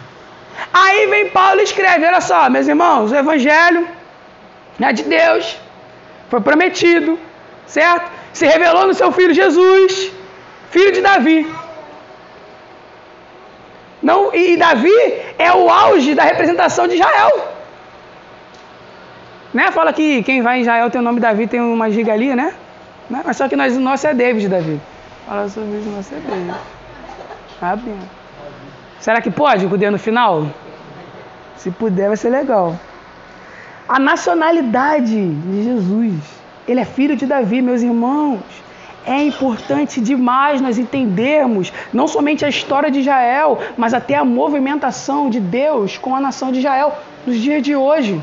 [0.73, 3.87] Aí vem Paulo e escreve: olha só, meus irmãos, o evangelho
[4.81, 5.59] é de Deus,
[6.29, 7.19] foi prometido,
[7.67, 8.11] certo?
[8.33, 10.11] Se revelou no seu filho Jesus,
[10.71, 11.47] filho de Davi.
[14.03, 14.91] Não, e Davi
[15.39, 17.53] é o auge da representação de Israel.
[19.55, 19.71] Né?
[19.71, 22.55] Fala que quem vai em Israel tem o nome Davi, tem uma giga ali, né?
[23.13, 23.23] Né?
[23.27, 24.81] Mas só que nós, o nosso é David, Davi.
[25.27, 26.55] Fala sobre isso, o nosso é David.
[28.99, 30.47] Será que pode com o dedo no final?
[31.57, 32.75] Se puder, vai ser legal.
[33.87, 36.15] A nacionalidade de Jesus.
[36.67, 38.41] Ele é filho de Davi, meus irmãos.
[39.05, 45.29] É importante demais nós entendermos não somente a história de Israel, mas até a movimentação
[45.29, 46.97] de Deus com a nação de Israel
[47.27, 48.23] nos dias de hoje.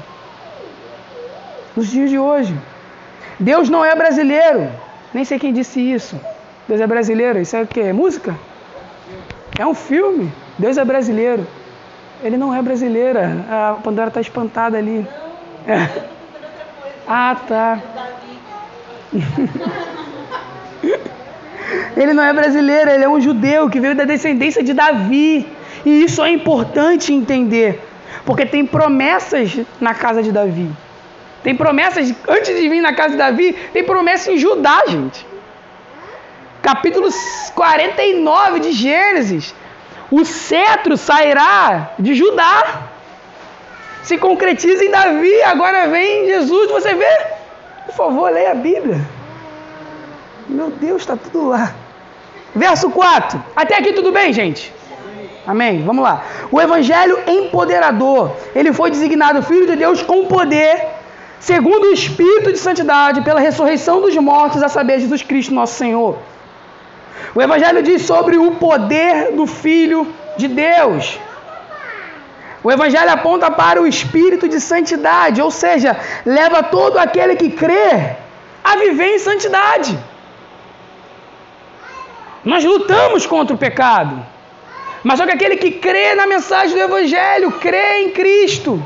[1.76, 2.56] Nos dias de hoje.
[3.40, 4.70] Deus não é brasileiro.
[5.14, 6.20] Nem sei quem disse isso.
[6.68, 7.40] Deus é brasileiro.
[7.40, 7.82] Isso é o quê?
[7.82, 8.36] É música?
[9.58, 10.32] É um filme.
[10.58, 11.48] Deus é brasileiro.
[12.24, 13.46] Ele não é brasileira.
[13.50, 15.08] A Pandora está espantada ali.
[15.68, 15.88] É.
[17.08, 17.80] Ah, tá.
[21.98, 25.48] ele não é brasileiro, ele é um judeu que veio da descendência de Davi.
[25.86, 27.82] E isso é importante entender,
[28.26, 30.70] porque tem promessas na casa de Davi.
[31.44, 35.26] Tem promessas, antes de vir na casa de Davi, tem promessa em Judá, gente.
[36.62, 37.10] Capítulo
[37.56, 39.56] 49 de Gênesis.
[40.12, 42.82] O cetro sairá de Judá.
[44.04, 47.18] Se concretiza em Davi, agora vem Jesus, você vê?
[47.86, 49.00] Por favor, leia a Bíblia.
[50.48, 51.74] Meu Deus, está tudo lá.
[52.56, 53.42] Verso 4.
[53.56, 54.74] Até aqui tudo bem, gente?
[55.46, 55.84] Amém?
[55.84, 56.24] Vamos lá.
[56.52, 58.32] O evangelho empoderador.
[58.56, 60.99] Ele foi designado filho de Deus com poder
[61.40, 66.18] segundo o Espírito de Santidade, pela ressurreição dos mortos, a saber, Jesus Cristo, nosso Senhor.
[67.34, 71.20] O Evangelho diz sobre o poder do Filho de Deus.
[72.64, 78.16] O Evangelho aponta para o Espírito de Santidade, ou seja, leva todo aquele que crê
[78.64, 79.98] a viver em santidade.
[82.44, 84.26] Nós lutamos contra o pecado,
[85.04, 88.84] mas só que aquele que crê na mensagem do Evangelho, crê em Cristo,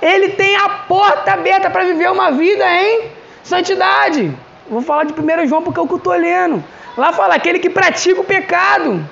[0.00, 3.10] ele tem a porta aberta para viver uma vida em
[3.42, 4.32] santidade.
[4.68, 6.62] Vou falar de 1 João porque é o que eu estou lendo.
[6.96, 9.04] Lá fala aquele que pratica o pecado.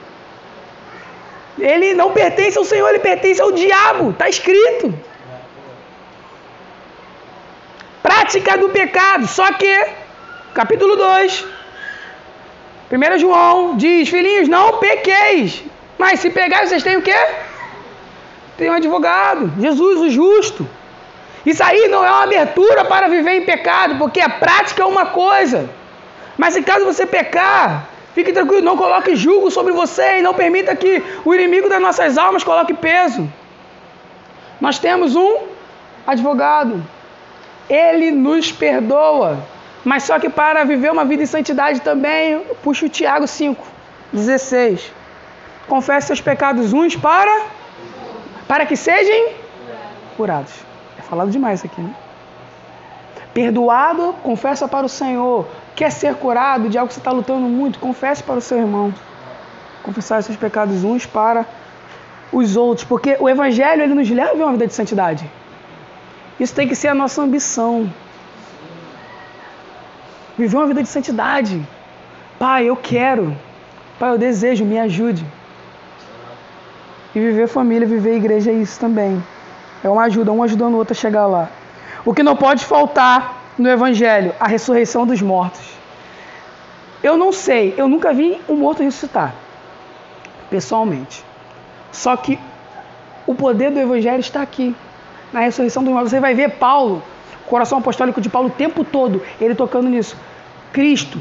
[1.58, 4.10] Ele não pertence ao Senhor, ele pertence ao diabo.
[4.10, 4.94] Está escrito.
[8.02, 9.26] Prática do pecado.
[9.26, 9.86] Só que,
[10.54, 11.46] capítulo 2,
[12.92, 15.64] 1 João diz: Filhinhos, não pequeis.
[15.98, 17.16] Mas se pegar, vocês têm o quê?
[18.56, 20.66] Tem um advogado, Jesus o justo.
[21.44, 25.06] Isso aí não é uma abertura para viver em pecado, porque a prática é uma
[25.06, 25.68] coisa.
[26.36, 30.74] Mas se caso você pecar, fique tranquilo, não coloque julgo sobre você e não permita
[30.74, 33.30] que o inimigo das nossas almas coloque peso.
[34.60, 35.36] Nós temos um
[36.06, 36.82] advogado.
[37.68, 39.38] Ele nos perdoa.
[39.84, 43.64] Mas só que para viver uma vida em santidade também, puxa o Tiago 5,
[44.12, 44.92] 16.
[45.68, 47.42] Confesse seus pecados uns para
[48.46, 49.34] para que sejam
[50.16, 50.52] curados.
[50.98, 51.94] É falado demais aqui, né?
[53.34, 55.46] Perdoado, confessa para o Senhor.
[55.74, 57.78] Quer ser curado de algo que você está lutando muito?
[57.78, 58.94] Confesse para o seu irmão.
[59.82, 61.44] Confessar seus pecados uns para
[62.32, 65.30] os outros, porque o Evangelho ele nos leva a uma vida de santidade.
[66.40, 67.90] Isso tem que ser a nossa ambição.
[70.36, 71.62] Viver uma vida de santidade.
[72.38, 73.36] Pai, eu quero.
[73.98, 75.24] Pai, eu desejo, me ajude.
[77.16, 79.24] E viver família, viver igreja é isso também.
[79.82, 81.48] É uma ajuda, um ajudando o outro a chegar lá.
[82.04, 85.62] O que não pode faltar no Evangelho, a ressurreição dos mortos.
[87.02, 89.34] Eu não sei, eu nunca vi um morto ressuscitar,
[90.50, 91.24] pessoalmente.
[91.90, 92.38] Só que
[93.26, 94.76] o poder do Evangelho está aqui,
[95.32, 96.10] na ressurreição dos mortos.
[96.10, 97.02] Você vai ver Paulo,
[97.46, 100.18] o coração apostólico de Paulo, o tempo todo, ele tocando nisso.
[100.70, 101.18] Cristo,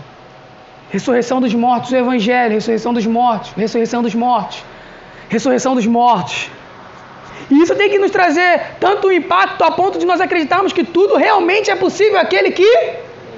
[0.90, 4.62] ressurreição dos mortos, o Evangelho, ressurreição dos mortos, ressurreição dos mortos,
[5.30, 6.50] ressurreição dos mortos.
[7.50, 11.16] E isso tem que nos trazer tanto impacto a ponto de nós acreditarmos que tudo
[11.16, 12.70] realmente é possível aquele que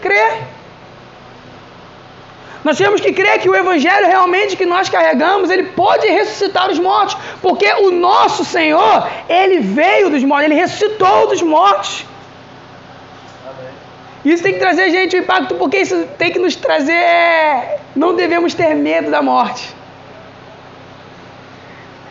[0.01, 0.31] crê.
[2.63, 6.79] Nós temos que crer que o evangelho realmente que nós carregamos, ele pode ressuscitar os
[6.79, 12.05] mortos, porque o nosso Senhor, ele veio dos mortos, ele ressuscitou dos mortos.
[14.25, 17.79] Isso tem que trazer gente o impacto, porque isso tem que nos trazer.
[17.95, 19.76] Não devemos ter medo da morte.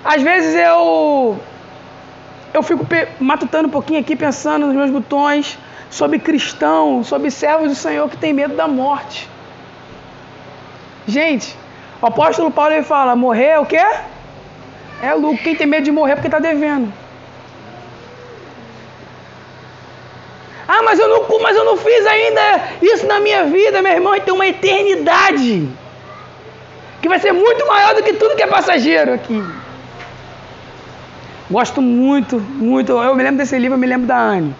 [0.06, 1.36] Às vezes eu
[2.54, 2.86] eu fico
[3.18, 5.58] matutando um pouquinho aqui, pensando nos meus botões,
[5.90, 9.28] sobre cristão, sobre servos do Senhor que tem medo da morte.
[11.08, 11.56] Gente,
[12.00, 13.84] o apóstolo Paulo ele fala: morrer é o quê?
[15.02, 15.42] É lucro.
[15.42, 16.92] Quem tem medo de morrer é porque está devendo.
[20.68, 22.40] Ah, mas eu, não, mas eu não fiz ainda
[22.80, 24.18] isso na minha vida, meu irmão.
[24.20, 25.68] Tem uma eternidade
[27.02, 29.42] que vai ser muito maior do que tudo que é passageiro aqui.
[31.50, 32.92] Gosto muito, muito.
[32.92, 34.54] Eu me lembro desse livro, eu me lembro da Anne,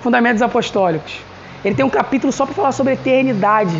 [0.00, 1.20] Fundamentos Apostólicos.
[1.64, 3.76] Ele tem um capítulo só para falar sobre eternidade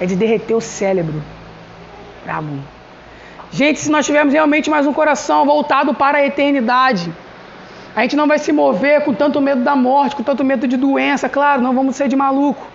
[0.00, 1.22] é de derreter o cérebro.
[2.24, 2.58] Brabo.
[3.50, 7.12] Gente, se nós tivermos realmente mais um coração voltado para a eternidade,
[7.94, 10.76] a gente não vai se mover com tanto medo da morte, com tanto medo de
[10.76, 12.66] doença, claro, não vamos ser de maluco.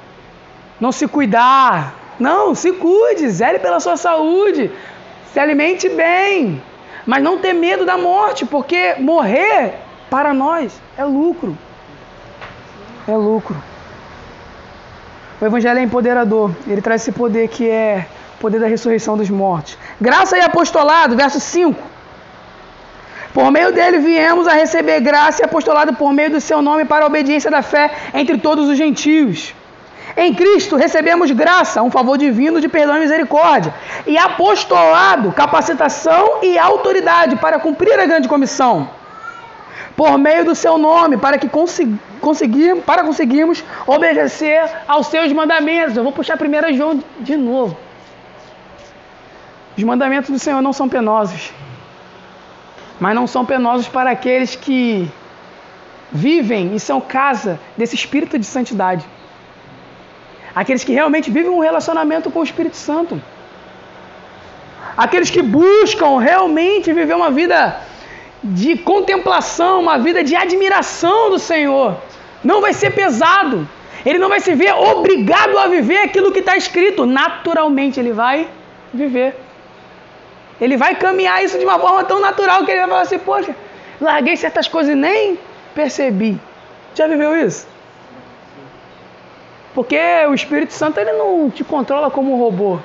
[0.80, 1.96] Não se cuidar.
[2.18, 4.72] Não, se cuide, zele pela sua saúde.
[5.34, 6.62] Se alimente bem.
[7.10, 9.74] Mas não ter medo da morte, porque morrer
[10.12, 11.58] para nós é lucro.
[13.08, 13.56] É lucro.
[15.42, 19.28] O Evangelho é empoderador, ele traz esse poder que é o poder da ressurreição dos
[19.28, 19.76] mortos.
[20.00, 21.82] Graça e apostolado, verso 5.
[23.34, 27.06] Por meio dele viemos a receber graça e apostolado por meio do seu nome para
[27.06, 29.56] a obediência da fé entre todos os gentios.
[30.16, 33.74] Em Cristo recebemos graça, um favor divino de perdão e misericórdia,
[34.06, 38.90] e apostolado, capacitação e autoridade para cumprir a grande comissão
[39.96, 45.98] por meio do seu nome, para que conseguir, para conseguirmos obedecer aos seus mandamentos.
[45.98, 47.78] Eu vou puxar 1 João de novo.
[49.78, 51.52] Os mandamentos do Senhor não são penosos,
[53.00, 55.10] mas não são penosos para aqueles que
[56.12, 59.06] vivem e são casa desse espírito de santidade.
[60.56, 63.22] Aqueles que realmente vivem um relacionamento com o Espírito Santo.
[64.98, 67.80] Aqueles que buscam realmente viver uma vida
[68.44, 71.98] de contemplação, uma vida de admiração do Senhor.
[72.44, 73.68] Não vai ser pesado.
[74.06, 77.06] Ele não vai se ver obrigado a viver aquilo que está escrito.
[77.06, 78.48] Naturalmente ele vai
[78.94, 79.36] viver.
[80.60, 83.56] Ele vai caminhar isso de uma forma tão natural que ele vai falar assim: Poxa,
[84.00, 85.38] larguei certas coisas e nem
[85.74, 86.40] percebi.
[86.96, 87.68] Já viveu isso?
[89.74, 92.80] Porque o Espírito Santo ele não te controla como um robô.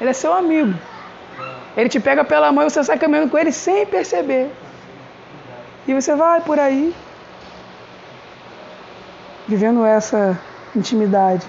[0.00, 0.74] Ele é seu amigo.
[1.76, 4.50] Ele te pega pela mão e você sai caminhando com ele sem perceber.
[5.86, 6.94] E você vai por aí
[9.46, 10.38] vivendo essa
[10.74, 11.46] intimidade.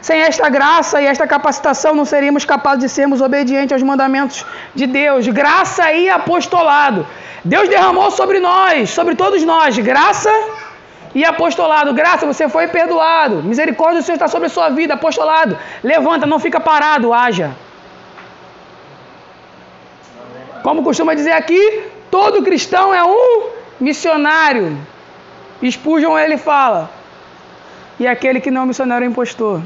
[0.00, 4.86] Sem esta graça e esta capacitação, não seríamos capazes de sermos obedientes aos mandamentos de
[4.86, 5.26] Deus.
[5.28, 7.06] Graça e apostolado.
[7.44, 10.69] Deus derramou sobre nós, sobre todos nós, graça e
[11.24, 11.92] apostolado.
[11.92, 13.42] Graça, você foi perdoado.
[13.42, 14.94] Misericórdia do Senhor está sobre a sua vida.
[14.94, 17.50] Apostolado, levanta, não fica parado, haja.
[20.62, 24.76] Como costuma dizer aqui, Todo cristão é um missionário.
[25.70, 26.90] Spurgeon ele fala,
[27.98, 29.62] e aquele que não é missionário é impostor.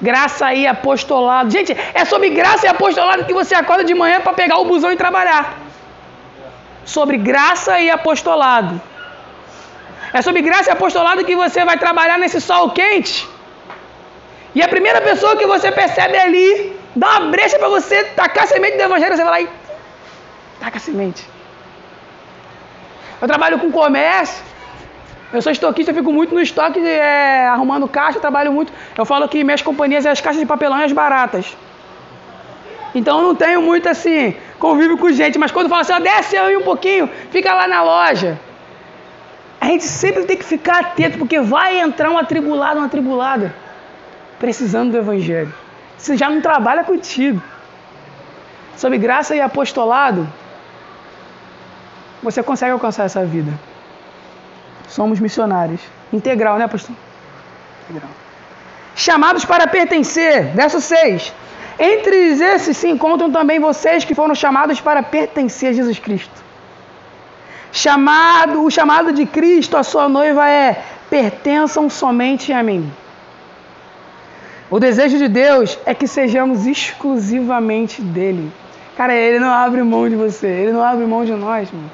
[0.00, 1.50] Graça e apostolado.
[1.50, 4.92] Gente, é sobre graça e apostolado que você acorda de manhã para pegar o busão
[4.92, 5.65] e trabalhar.
[6.86, 8.80] Sobre graça e apostolado.
[10.12, 13.28] É sobre graça e apostolado que você vai trabalhar nesse sol quente.
[14.54, 18.46] E a primeira pessoa que você percebe ali, dá uma brecha para você tacar a
[18.46, 19.48] semente do evangelho, você vai lá e
[20.58, 21.22] taca a semente.
[23.20, 24.42] Eu trabalho com comércio.
[25.32, 28.72] Eu sou estoquista, eu fico muito no estoque é, arrumando caixa, trabalho muito.
[28.96, 31.56] Eu falo que minhas companhias é as caixas de papelão e as baratas.
[32.96, 36.34] Então eu não tenho muito assim, convívio com gente, mas quando fala assim, ó, desce
[36.34, 38.40] aí um pouquinho, fica lá na loja.
[39.60, 43.54] A gente sempre tem que ficar atento, porque vai entrar um atribulado, uma atribulada,
[44.38, 45.52] precisando do Evangelho.
[45.98, 47.42] Você já não trabalha contigo.
[48.78, 50.26] Sobre graça e apostolado,
[52.22, 53.52] você consegue alcançar essa vida.
[54.88, 55.82] Somos missionários.
[56.10, 56.96] Integral, né, pastor?
[57.90, 58.10] Integral.
[58.94, 60.46] Chamados para pertencer.
[60.54, 61.34] Verso 6.
[61.78, 66.44] Entre esses se encontram também vocês que foram chamados para pertencer a Jesus Cristo.
[67.70, 72.90] Chamado, o chamado de Cristo, a sua noiva é: pertençam somente a mim.
[74.70, 78.50] O desejo de Deus é que sejamos exclusivamente dele.
[78.96, 81.90] Cara, ele não abre mão de você, ele não abre mão de nós, mano.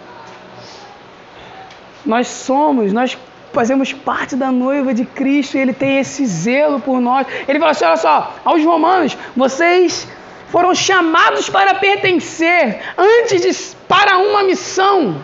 [2.06, 3.18] Nós somos, nós
[3.53, 7.26] fazemos parte da noiva de Cristo e Ele tem esse zelo por nós.
[7.46, 10.09] Ele fala assim: olha só, aos Romanos, vocês
[10.48, 15.22] foram chamados para pertencer, antes de, para uma missão.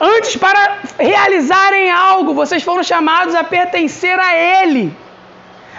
[0.00, 4.96] Antes, para realizarem algo, vocês foram chamados a pertencer a Ele.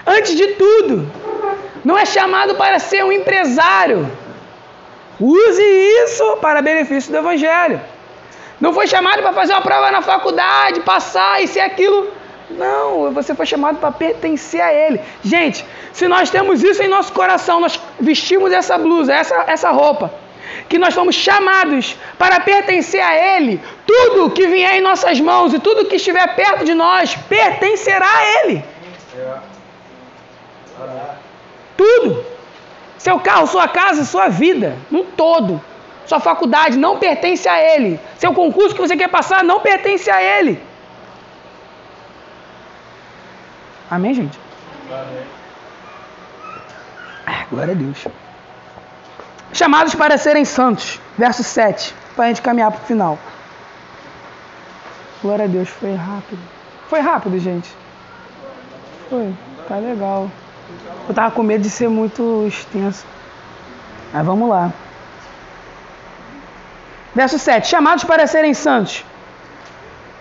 [0.06, 1.10] Antes de tudo,
[1.86, 4.10] não é chamado para ser um empresário.
[5.20, 7.80] Use isso para benefício do Evangelho.
[8.60, 12.12] Não foi chamado para fazer uma prova na faculdade, passar, e aquilo.
[12.50, 15.00] Não, você foi chamado para pertencer a Ele.
[15.24, 20.12] Gente, se nós temos isso em nosso coração, nós vestimos essa blusa, essa, essa roupa,
[20.68, 25.60] que nós fomos chamados para pertencer a Ele, tudo que vier em nossas mãos e
[25.60, 28.64] tudo que estiver perto de nós pertencerá a Ele.
[31.78, 32.26] Tudo.
[32.98, 35.62] Seu carro, sua casa, sua vida, no todo.
[36.10, 38.00] Sua faculdade não pertence a ele.
[38.18, 40.60] Seu concurso que você quer passar não pertence a ele.
[43.92, 44.40] Amém, gente?
[44.92, 45.24] Amém.
[47.28, 48.08] Ah, glória a Deus.
[49.54, 51.00] Chamados para serem santos.
[51.16, 51.94] Verso 7.
[52.16, 53.20] Para a gente caminhar para o final.
[55.22, 56.42] Glória a Deus, foi rápido.
[56.88, 57.70] Foi rápido, gente.
[59.12, 59.32] Foi.
[59.68, 60.28] Tá legal.
[61.08, 63.06] Eu tava com medo de ser muito extenso.
[64.12, 64.74] Mas vamos lá.
[67.14, 69.04] Verso 7: Chamados para serem santos.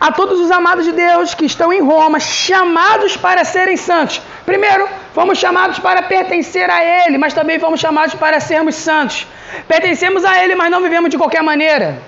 [0.00, 4.22] A todos os amados de Deus que estão em Roma, chamados para serem santos.
[4.46, 9.26] Primeiro, fomos chamados para pertencer a Ele, mas também fomos chamados para sermos santos.
[9.66, 12.00] Pertencemos a Ele, mas não vivemos de qualquer maneira.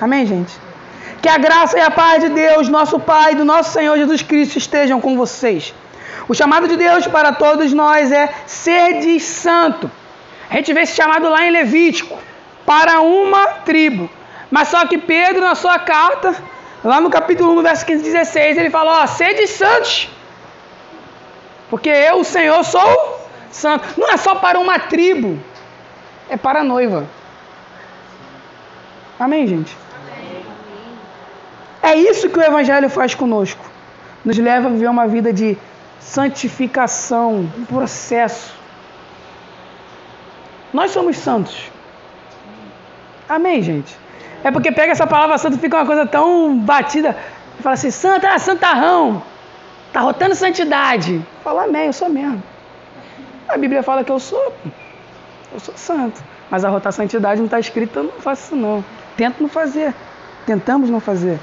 [0.00, 0.52] Amém, gente?
[1.20, 4.58] Que a graça e a paz de Deus, nosso Pai, do nosso Senhor Jesus Cristo
[4.58, 5.74] estejam com vocês.
[6.28, 9.90] O chamado de Deus para todos nós é ser santo.
[10.48, 12.16] A gente vê esse chamado lá em Levítico
[12.68, 14.10] para uma tribo.
[14.50, 16.36] Mas só que Pedro, na sua carta,
[16.84, 20.10] lá no capítulo 1, no verso 15 e 16, ele fala: Ó, sede santos,
[21.70, 23.88] porque eu, o Senhor, sou santo.
[23.98, 25.42] Não é só para uma tribo,
[26.28, 27.06] é para a noiva.
[29.18, 29.74] Amém, gente?
[31.82, 33.64] É isso que o Evangelho faz conosco.
[34.22, 35.56] Nos leva a viver uma vida de
[35.98, 38.52] santificação, um processo.
[40.70, 41.77] Nós somos santos.
[43.28, 43.94] Amém, gente?
[44.42, 47.16] É porque pega essa palavra santa e fica uma coisa tão batida.
[47.60, 49.22] Fala assim, santa, ah, santarrão.
[49.92, 51.20] Tá rotando santidade.
[51.42, 52.42] Fala, amém, eu sou mesmo.
[53.48, 54.54] A Bíblia fala que eu sou.
[55.52, 56.22] Eu sou santo.
[56.50, 58.84] Mas a rotar santidade não está escrito, eu não faço isso não.
[59.16, 59.92] Tento não fazer.
[60.46, 61.38] Tentamos não fazer.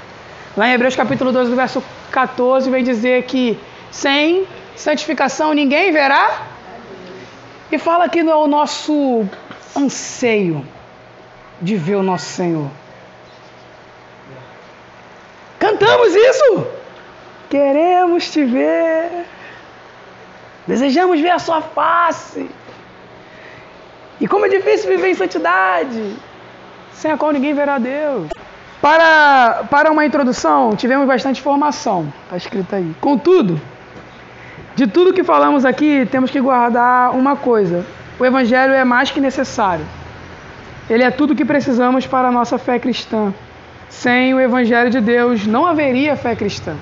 [0.56, 3.58] Lá em Hebreus capítulo 12, verso 14, vem dizer que
[3.90, 6.40] sem santificação ninguém verá.
[7.70, 9.24] E fala que não é o nosso
[9.76, 10.64] anseio
[11.60, 12.70] de ver o nosso Senhor.
[15.58, 16.66] Cantamos isso.
[17.48, 19.24] Queremos te ver.
[20.66, 22.50] Desejamos ver a sua face.
[24.20, 26.16] E como é difícil viver em santidade,
[26.92, 28.28] sem a qual ninguém verá Deus.
[28.80, 32.94] Para, para uma introdução, tivemos bastante informação, está escrito aí.
[33.00, 33.60] Contudo,
[34.74, 37.84] de tudo que falamos aqui, temos que guardar uma coisa:
[38.18, 39.84] o Evangelho é mais que necessário.
[40.88, 43.34] Ele é tudo o que precisamos para a nossa fé cristã.
[43.88, 46.76] Sem o Evangelho de Deus não haveria fé cristã.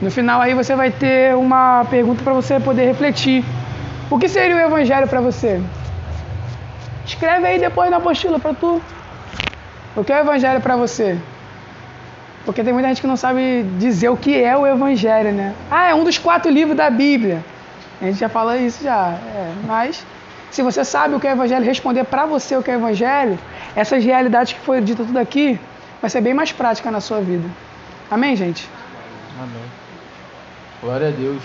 [0.00, 3.44] No final aí você vai ter uma pergunta para você poder refletir.
[4.10, 5.60] O que seria o Evangelho para você?
[7.04, 8.80] Escreve aí depois na apostila para tu.
[9.96, 11.18] O que é o Evangelho para você?
[12.44, 15.54] Porque tem muita gente que não sabe dizer o que é o Evangelho, né?
[15.70, 17.44] Ah, é um dos quatro livros da Bíblia.
[18.00, 19.14] A gente já falou isso já.
[19.34, 20.06] É, mas
[20.50, 23.38] se você sabe o que é Evangelho, responder para você o que é Evangelho,
[23.76, 25.58] essas realidades que foi dito tudo aqui,
[26.00, 27.48] vai ser bem mais prática na sua vida.
[28.10, 28.68] Amém, gente?
[29.40, 29.62] Amém.
[30.82, 31.42] Glória a Deus.